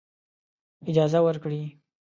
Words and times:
اجازه 0.89 1.19
ورکړي. 1.25 1.61